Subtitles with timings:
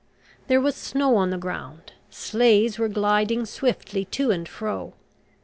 [0.47, 4.95] There was snow on the ground, sleighs were gliding swiftly to and fro.